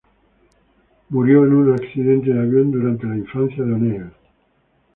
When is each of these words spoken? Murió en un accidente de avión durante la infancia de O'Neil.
Murió 1.09 1.45
en 1.45 1.53
un 1.53 1.73
accidente 1.75 2.33
de 2.33 2.39
avión 2.39 2.71
durante 2.71 3.05
la 3.05 3.17
infancia 3.17 3.63
de 3.63 3.71
O'Neil. 3.71 4.09